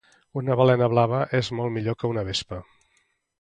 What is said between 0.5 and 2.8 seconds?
balena blava és molt millor que una vespa